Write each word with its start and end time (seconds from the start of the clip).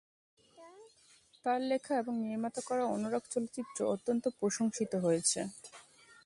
তার 1.43 1.59
লেখা 1.69 1.93
এবং 1.97 2.13
নির্মাণ 2.23 2.53
করা 2.67 2.83
অনুরাগ 2.87 3.23
চলচ্চিত্র 3.33 3.77
অত্যন্ত 3.93 4.23
প্রশংসিত 4.39 4.91
হয়েছে। 5.05 5.39